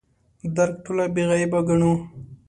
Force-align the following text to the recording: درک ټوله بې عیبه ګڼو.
درک 0.55 0.75
ټوله 0.85 1.05
بې 1.13 1.23
عیبه 1.31 1.59
ګڼو. 1.67 1.93